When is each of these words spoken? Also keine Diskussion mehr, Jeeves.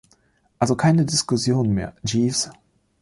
Also 0.57 0.75
keine 0.75 1.05
Diskussion 1.05 1.75
mehr, 1.75 1.93
Jeeves. 2.01 2.49